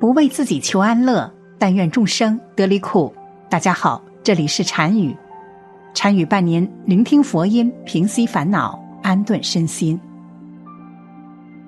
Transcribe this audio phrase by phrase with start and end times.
[0.00, 3.12] 不为自己求安乐，但愿众生得离苦。
[3.48, 5.16] 大家好，这里是禅语，
[5.92, 9.98] 禅语伴您聆听佛音，平息烦恼，安顿身心。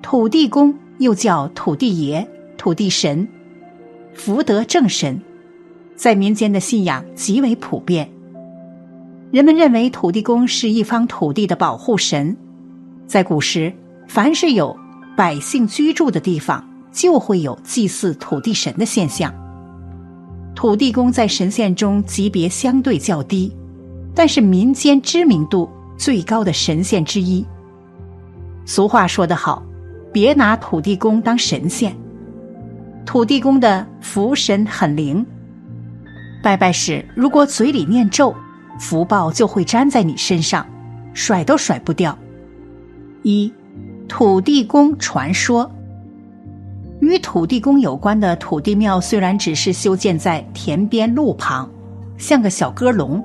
[0.00, 2.24] 土地公又叫土地爷、
[2.56, 3.26] 土地神、
[4.14, 5.20] 福德正神，
[5.96, 8.08] 在民间的信仰极为普遍。
[9.32, 12.36] 人们认为土地公是一方土地的保护神。
[13.08, 13.72] 在古时，
[14.06, 14.76] 凡是有
[15.16, 19.32] 百姓居住的地方，就会有祭祀土地神的现象。
[20.54, 23.52] 土地公在神仙中级别相对较低，
[24.14, 27.46] 但是民间知名度最高的神仙之一。
[28.66, 29.62] 俗话说得好，
[30.12, 31.96] 别拿土地公当神仙。
[33.06, 35.24] 土地公的福神很灵，
[36.42, 38.34] 拜拜时如果嘴里念咒。
[38.78, 40.66] 福报就会粘在你身上，
[41.12, 42.16] 甩都甩不掉。
[43.22, 43.52] 一
[44.08, 45.70] 土地公传说，
[47.00, 51.68] 与土地公有关的土地庙虽然只是修建在田边路旁，
[52.18, 53.22] 像个小鸽笼，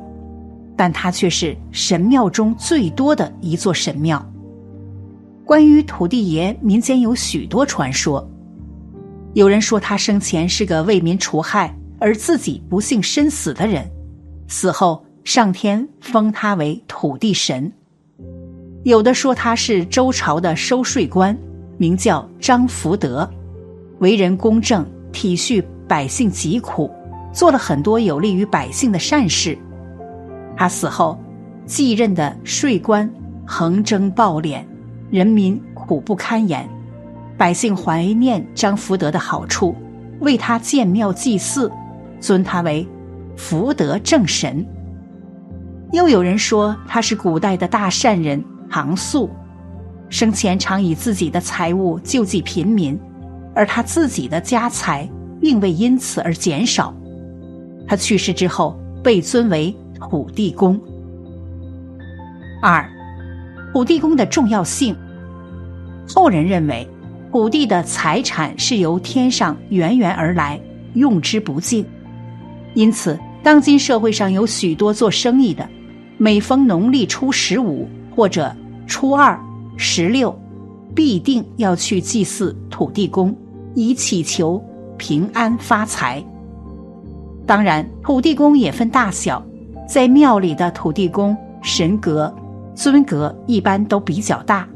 [0.75, 4.25] 但它却是神庙中最多的一座神庙。
[5.43, 8.27] 关于土地爷，民间有许多传说。
[9.33, 13.89] 有人说他生前是个为民除害而自己不幸身死的人，
[14.47, 15.05] 死后。
[15.25, 17.73] 上天封他为土地神，
[18.83, 21.35] 有的说他是周朝的收税官，
[21.79, 23.27] 名叫张福德，
[24.05, 26.91] 为人公正，体恤百姓疾苦，
[27.33, 29.57] 做了很多有利于百姓的善事。
[30.55, 31.19] 他死后，
[31.65, 33.11] 继任的税官
[33.47, 34.63] 横征暴敛，
[35.09, 36.69] 人民苦不堪言，
[37.35, 39.75] 百姓怀念张福德的好处，
[40.19, 41.71] 为他建庙祭祀，
[42.19, 42.87] 尊他为
[43.35, 44.63] 福德正神。
[45.93, 49.31] 又有人说他是古代的大善人唐肃，
[50.09, 52.99] 生前常以自己的财物救济贫民，
[53.55, 55.09] 而他自己的家财
[55.41, 56.93] 并未因此而减少。
[57.87, 60.79] 他去世之后被尊为土地公。
[62.61, 62.87] 二，
[63.73, 64.95] 土地公的重要性。
[66.07, 66.87] 后人认为，
[67.31, 70.59] 土地的财产是由天上源源而来，
[70.93, 71.85] 用之不尽，
[72.73, 75.67] 因此当今社会上有许多做生意的。
[76.17, 78.55] 每逢农历初十五或者
[78.87, 79.37] 初二、
[79.75, 80.33] 十六，
[80.95, 83.35] 必定要去祭祀土地公，
[83.75, 84.63] 以祈求
[84.97, 86.23] 平安发财。
[87.45, 89.45] 当然，土地公也分大小，
[89.87, 92.33] 在庙里的土地公神格、
[92.73, 94.67] 尊格一般都比较大，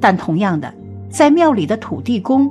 [0.00, 0.72] 但同样的，
[1.10, 2.48] 在庙里的土地公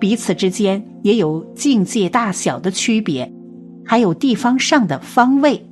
[0.00, 3.32] 彼此之间也有境界大小的区别，
[3.84, 5.64] 还有地方上的方位。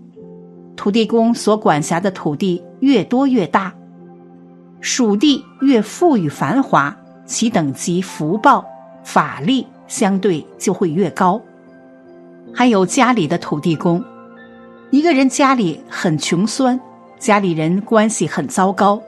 [0.77, 3.75] 土地公所管辖的土地越多越大，
[4.81, 8.65] 属地越富裕繁华，其等级福报
[9.07, 11.41] 法力相对就会越高。
[12.53, 14.03] 还有家里的土地公，
[14.91, 16.79] 一个人家里很穷酸，
[17.17, 19.01] 家里人关系很糟糕，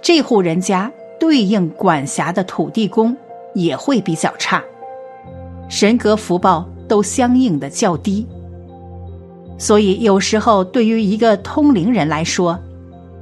[0.00, 3.14] 这户人家对应管辖的土地公
[3.54, 4.64] 也会比较差，
[5.68, 8.26] 神格福报都相应的较低。
[9.58, 12.58] 所以，有时候对于一个通灵人来说，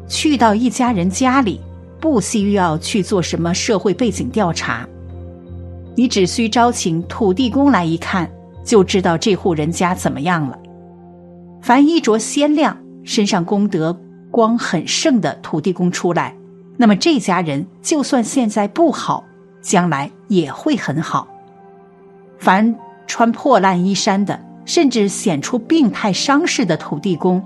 [0.06, 1.60] 去到一家人家里，
[1.98, 4.88] 不需要去做什么社会背景调查，
[5.94, 8.30] 你只需招请土地公来一看，
[8.64, 10.58] 就知道这户人家怎么样了。
[11.62, 13.98] 凡衣着鲜亮、身上功德
[14.30, 16.34] 光很盛的土地公出来，
[16.76, 19.24] 那么这家人就算现在不好，
[19.60, 21.28] 将来也会很好。
[22.38, 22.74] 凡
[23.06, 24.48] 穿破烂衣衫的。
[24.66, 27.42] 甚至显出病态伤势的土地公，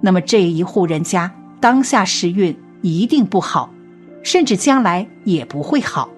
[0.00, 3.68] 那么这一户人家当下时运一定不好，
[4.22, 6.08] 甚至将来也不会好。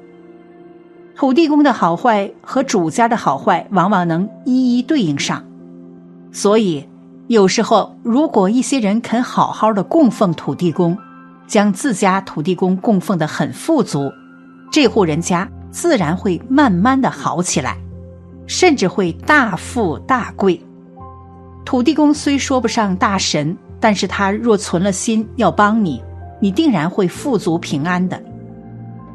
[1.17, 5.45] 土地公的好坏和主家的好坏往往能一一对应上，
[6.33, 6.89] 所以
[7.27, 10.97] 有时候如果一些人肯好好的供奉土地公，
[11.47, 14.11] 将自家土地公供奉的很富足，
[14.73, 17.77] 这户人家自然会慢慢的好起来。
[18.47, 20.61] 甚至会大富大贵。
[21.65, 26.03] 土地公虽说不上大神，但是他若存了心要帮你，
[26.41, 28.21] 你定然会富足平安的。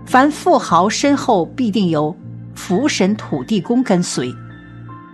[0.06, 2.16] 凡富豪身后必定有
[2.54, 4.34] 福神土地公跟随，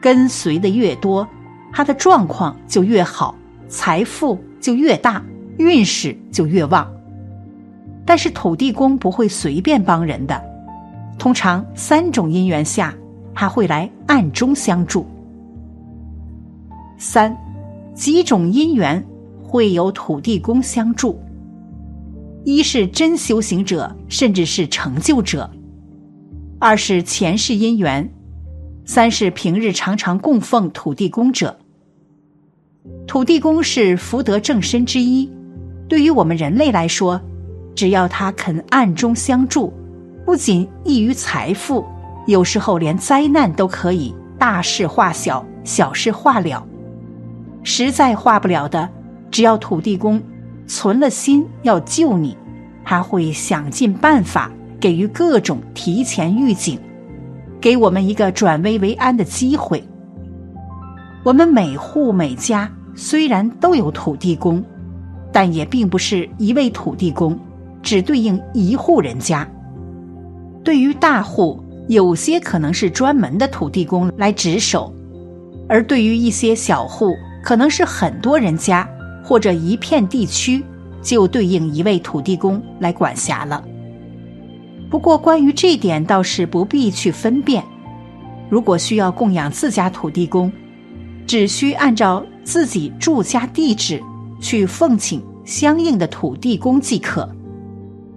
[0.01, 1.27] 跟随的越多，
[1.71, 3.33] 他的状况就越好，
[3.67, 5.23] 财富就越大，
[5.57, 6.91] 运势就越旺。
[8.05, 10.41] 但是土地公不会随便帮人的，
[11.17, 12.93] 通常三种因缘下。
[13.33, 15.05] 他会来暗中相助。
[16.97, 17.35] 三，
[17.95, 19.03] 几种因缘
[19.41, 21.17] 会有土地公相助。
[22.43, 25.47] 一是真修行者，甚至是成就者；
[26.59, 28.03] 二是前世因缘；
[28.83, 31.57] 三是平日常常供奉土地公者。
[33.05, 35.29] 土地公是福德正身之一，
[35.87, 37.21] 对于我们人类来说，
[37.75, 39.71] 只要他肯暗中相助，
[40.25, 41.85] 不仅益于财富，
[42.25, 46.65] 有时候连灾难都可以大事化小，小事化了。
[47.63, 48.89] 实在化不了的，
[49.29, 50.19] 只要土地公
[50.73, 52.37] 存了心要救你，
[52.85, 56.79] 他会想尽办法给予各种提前预警，
[57.59, 59.83] 给我们一个转危为安的机会。
[61.25, 64.63] 我们每户每家虽然都有土地公，
[65.29, 67.37] 但也并不是一位土地公
[67.83, 69.45] 只对应一户人家。
[70.63, 74.95] 对于大户，有些可能是专门的土地公来值守，
[75.67, 77.13] 而对于一些小户，
[77.43, 78.87] 可能是很多人家
[79.23, 80.63] 或者一片地区，
[81.01, 83.63] 就对应一位土地公来管辖了。
[84.89, 87.63] 不过，关于这点倒是不必去分辨。
[88.49, 90.51] 如果需要供养自家土地公，
[91.25, 94.01] 只需按照自己住家地址
[94.41, 97.29] 去奉请相应的土地公即可，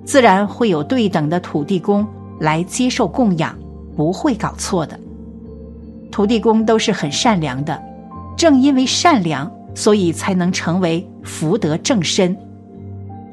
[0.05, 2.05] 自然会有对等的土地公
[2.41, 3.57] 来接受供养，
[3.97, 4.99] 不会搞错的。
[6.11, 7.81] 土地公都是很善良的。
[8.37, 12.37] 正因为善良，所以才能成为福德正身。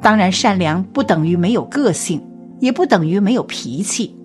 [0.01, 2.21] 当然，善良不等于没有个性，
[2.59, 4.15] 也不等于没有脾气。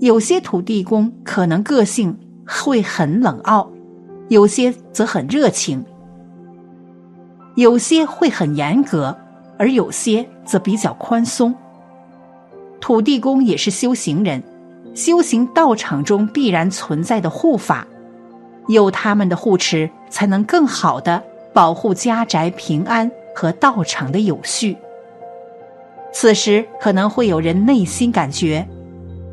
[0.00, 3.70] 有些土地公可能个性会很冷傲，
[4.28, 5.78] 有些则很热情；
[7.54, 9.16] 有些会很严格，
[9.58, 11.54] 而有些则比较宽松。
[12.80, 14.42] 土地公也是修行人，
[14.94, 17.86] 修行道场中必然存在的护法。
[18.68, 21.22] 有他们的护持，才能更好的
[21.54, 24.76] 保护家宅平安和道场的有序。
[26.12, 28.68] 此时可能会有人内心感觉，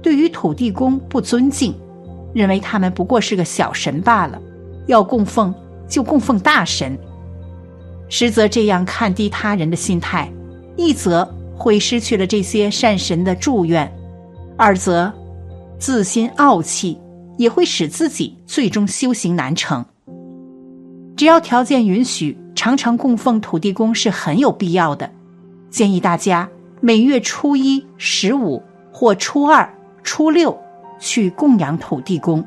[0.01, 1.75] 对于土地公不尊敬，
[2.33, 4.39] 认为他们不过是个小神罢了，
[4.85, 5.53] 要供奉
[5.89, 6.97] 就供奉大神。
[8.07, 10.31] 实则这样看低他人的心态，
[10.77, 11.27] 一则
[11.57, 13.91] 会失去了这些善神的祝愿，
[14.55, 15.11] 二则
[15.77, 16.97] 自心傲气。
[17.37, 19.83] 也会使自己最终修行难成。
[21.15, 25.09] 只要条件允许，常常供奉土地公是很有必要的。
[25.69, 26.49] 建议大家
[26.79, 28.61] 每月初一、十五
[28.91, 29.71] 或初二、
[30.03, 30.57] 初六
[30.99, 32.43] 去供养土地公。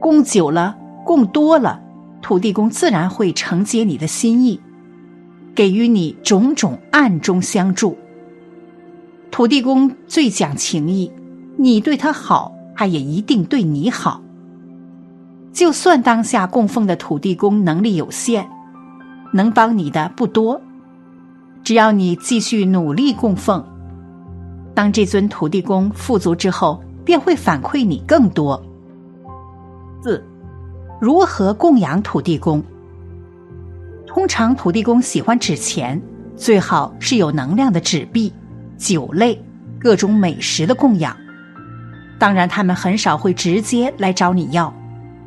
[0.00, 1.80] 供久了，供多了，
[2.22, 4.60] 土地公自然会承接你的心意，
[5.54, 7.96] 给予你种种暗中相助。
[9.30, 11.10] 土地公最讲情义，
[11.56, 12.52] 你对他好。
[12.76, 14.20] 他也一定对你好。
[15.54, 18.44] 就算当下供奉的土地公能力有限，
[19.32, 20.60] 能帮你的不多，
[21.62, 23.64] 只要你继续努力供奉，
[24.74, 28.60] 当这尊土地公富足之后，便会反馈你更多。
[30.02, 30.22] 四，
[31.00, 32.60] 如何供养土地公？
[34.08, 36.02] 通常土地公喜欢纸钱，
[36.36, 38.32] 最好是有能量的纸币、
[38.76, 39.40] 酒类、
[39.78, 41.16] 各种美食的供养。
[42.18, 44.74] 当然，他们很少会直接来找你要，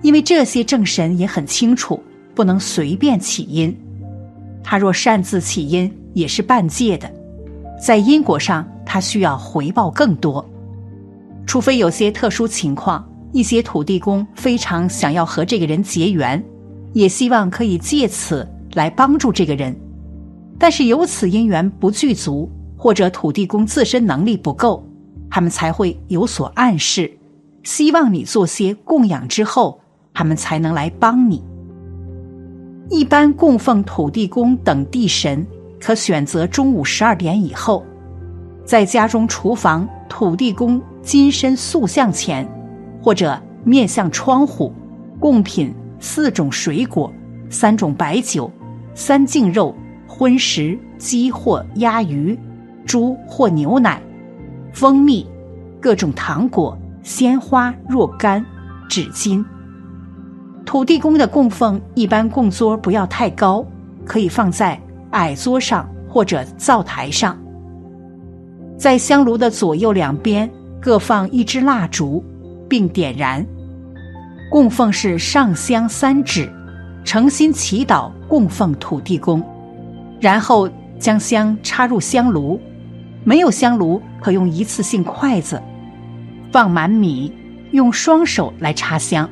[0.01, 2.01] 因为这些正神也很清楚，
[2.35, 3.75] 不能随便起因。
[4.63, 7.11] 他若擅自起因，也是半戒的，
[7.81, 10.45] 在因果上他需要回报更多。
[11.45, 16.44] 除非有些特殊情况，一些土地公非常想要和这个人结缘，
[16.94, 19.75] 也希望可以借此来帮助这个人。
[20.59, 24.83] 但是由此因缘不具足，或者土地公自身能力不够。
[25.30, 27.11] 他们才会有所暗示，
[27.63, 29.80] 希望你做些供养之后，
[30.18, 31.44] 他们才能来帮你。
[32.90, 35.45] 一般供奉土地公等地神，
[35.80, 37.86] 可选择中午十二点以后，
[38.66, 42.50] 在家中厨房土地公金身塑像前，
[43.00, 44.74] 或者面向窗户，
[45.19, 47.14] 供品四种水果、
[47.47, 48.52] 三种白酒、
[48.95, 49.76] 三净肉、
[50.07, 52.36] 荤食鸡或鸭鱼、
[52.88, 54.02] 猪或牛奶。
[54.74, 55.28] 蜂蜜、
[55.80, 58.44] 各种糖果、鲜花若干、
[58.90, 59.45] 纸巾。
[60.68, 63.66] 土地公的供奉一般供桌不要太高，
[64.06, 64.78] 可以放在
[65.12, 67.40] 矮桌上或者灶台上。
[68.78, 70.47] 在香炉的左右两边
[70.81, 72.21] 各放一支蜡烛，
[72.68, 73.44] 并点燃。
[74.52, 76.52] 供奉是上香三指，
[77.06, 79.42] 诚心祈祷供奉土地公，
[80.19, 80.69] 然后
[81.00, 82.59] 将香插入香炉。
[83.24, 85.64] 没有香炉，可用一次性筷子
[86.52, 87.31] 放满米，
[87.71, 89.30] 用双手来插香。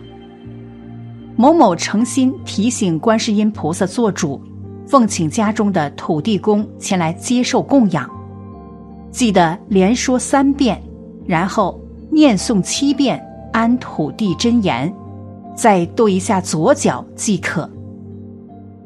[1.37, 4.41] 某某诚心提醒观世音菩萨做主，
[4.87, 8.09] 奉请家中的土地公前来接受供养。
[9.11, 10.81] 记得连说三遍，
[11.25, 14.93] 然后念诵七遍安土地真言，
[15.55, 17.69] 再跺一下左脚即可。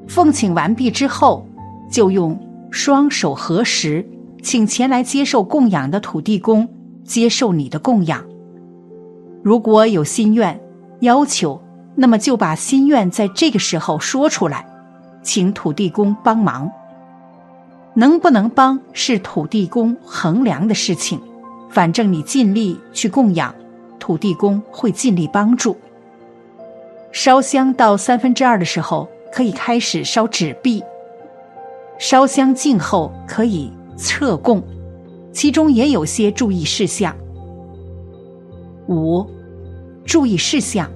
[0.07, 1.45] 奉请完毕之后，
[1.91, 2.35] 就用
[2.71, 4.03] 双手合十，
[4.41, 6.67] 请前来接受供养的土地公
[7.03, 8.25] 接受你的供养。
[9.43, 10.59] 如果有心愿
[11.01, 11.61] 要求，
[12.01, 14.65] 那么就把心愿在这个时候说出来，
[15.21, 16.71] 请土地公帮忙。
[17.93, 21.19] 能不能帮是土地公衡量的事情，
[21.69, 23.53] 反正你尽力去供养。
[23.99, 25.75] 土地公会尽力帮助。
[27.11, 30.81] 烧香到三分之二的时候，可以开始烧纸币。
[31.97, 34.63] 烧香尽后可以撤供，
[35.33, 37.13] 其中也有些注意事项。
[38.87, 39.27] 五、
[40.05, 40.89] 注意事项：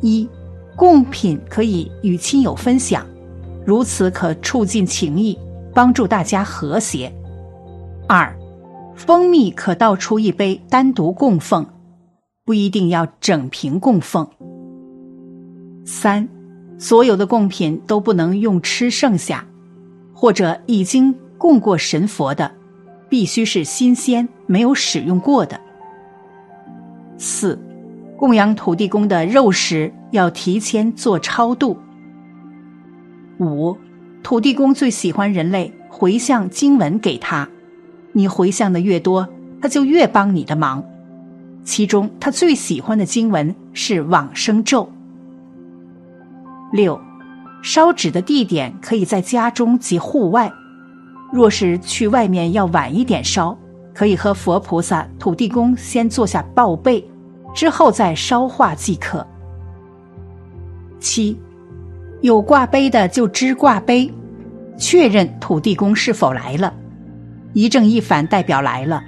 [0.00, 0.28] 一、
[0.76, 3.06] 贡品可以与亲友分享，
[3.64, 5.38] 如此可促进情谊，
[5.74, 7.12] 帮助大家和谐。
[8.08, 8.34] 二、
[8.94, 11.66] 蜂蜜可倒出一杯单独供奉，
[12.44, 14.26] 不一定要整瓶供奉。
[15.84, 16.28] 三，
[16.78, 19.46] 所有的贡品都不能用吃剩下，
[20.12, 22.50] 或者已经供过神佛的，
[23.08, 25.60] 必须是新鲜没有使用过的。
[27.16, 27.58] 四，
[28.20, 31.78] 供养土地公的肉食要提前做超度。
[33.38, 33.74] 五，
[34.22, 37.48] 土地公最喜欢人类回向经文给他。
[38.12, 39.26] 你回向的越多，
[39.62, 40.84] 他就越帮你的忙。
[41.64, 44.86] 其中，他最喜欢的经文是往生咒。
[46.74, 47.00] 六，
[47.62, 50.52] 烧纸的地点可以在家中及户外。
[51.32, 53.56] 若是去外面要晚一点烧，
[53.94, 57.02] 可以和佛菩萨、土地公先做下报备，
[57.54, 59.26] 之后再烧化即可。
[60.98, 61.38] 七，
[62.20, 64.12] 有挂杯的就支挂杯，
[64.76, 66.72] 确认土地公是否来了。
[67.52, 69.02] 一正一反代表来了，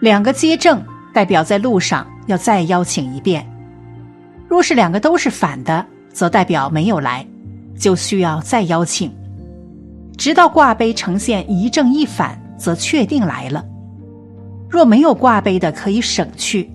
[0.00, 0.82] 两个接正
[1.14, 3.46] 代表在路上要再邀请一遍。
[4.48, 7.26] 若是两个都是反的，则代表没有来，
[7.78, 9.12] 就需要再邀请，
[10.16, 13.64] 直到挂杯呈现一正一反，则确定来了。
[14.68, 16.70] 若没有挂杯的，可以省去，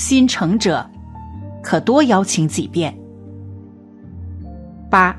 [0.00, 0.88] 心诚者
[1.62, 2.96] 可多邀请几遍。
[4.88, 5.14] 八，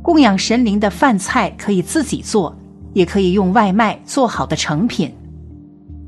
[0.00, 2.56] 供养神灵的饭菜可以自己做。
[2.94, 5.12] 也可以用外卖做好的成品。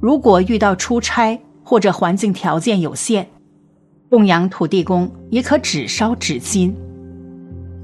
[0.01, 3.27] 如果遇到出差或者环境条件有限，
[4.09, 6.73] 供养土地公也可只烧纸巾。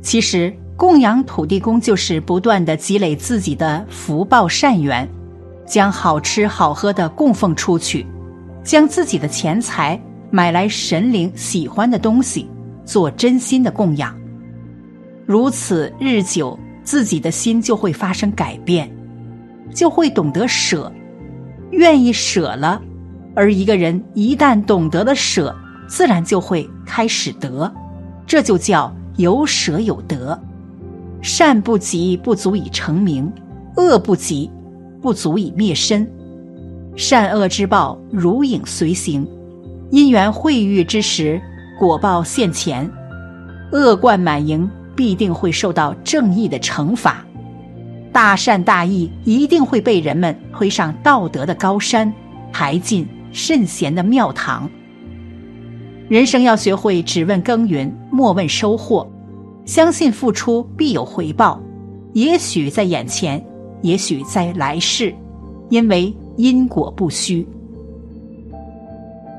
[0.01, 5.07] 其实供养土地公就是不断的积累自己的福报善缘，
[5.67, 8.07] 将好吃好喝的供奉出去，
[8.63, 10.01] 将自己的钱财
[10.35, 12.49] 买来神灵喜欢的东西，
[12.85, 14.13] 做真心的供养。
[15.25, 16.59] 如此日久。
[16.83, 18.95] 自己的心就会发生改变，
[19.75, 20.93] 就会懂得舍，
[21.71, 22.79] 愿意舍了。
[23.35, 25.57] 而一个人一旦懂得了舍，
[25.89, 27.73] 自然就会开始得，
[28.27, 30.39] 这就叫有舍有得。
[31.23, 33.33] 善不及不足以成名，
[33.79, 34.51] 恶不及
[35.01, 36.07] 不足以灭身。
[36.97, 39.27] 善恶之报如影随形，
[39.91, 41.41] 因缘会遇之时，
[41.79, 42.91] 果报现前，
[43.73, 44.69] 恶贯满盈。
[44.97, 47.27] 必定会受到正义的惩罚，
[48.13, 52.15] 大善大义一定会被人们推上道德的高山，
[52.53, 54.71] 抬进圣贤的庙堂。
[56.09, 59.05] 人生要学会只问耕耘，莫问收获，
[59.65, 61.61] 相信付出必有回报，
[62.13, 63.45] 也许在眼前，
[63.83, 65.13] 也许在来世，
[65.71, 67.45] 因为因果不虚。